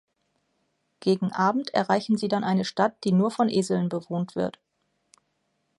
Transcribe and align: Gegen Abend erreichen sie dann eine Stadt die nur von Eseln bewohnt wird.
Gegen 0.99 1.31
Abend 1.31 1.75
erreichen 1.75 2.17
sie 2.17 2.27
dann 2.27 2.43
eine 2.43 2.65
Stadt 2.65 2.95
die 3.03 3.11
nur 3.11 3.29
von 3.29 3.49
Eseln 3.49 3.87
bewohnt 3.87 4.35
wird. 4.35 4.57